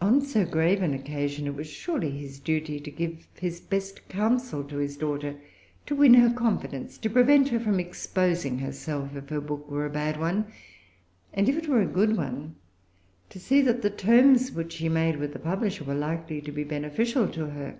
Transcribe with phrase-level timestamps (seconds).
[0.00, 4.64] On so grave an occasion, it was surely his duty to give his best counsel
[4.64, 5.38] to his daughter,
[5.84, 9.90] to win her confidence, to prevent her from exposing herself if her book were a
[9.90, 10.50] bad one,
[11.34, 12.54] and, if it were a good one,
[13.28, 16.64] to see that the terms which she made with the publisher were likely to be
[16.64, 17.78] beneficial to her.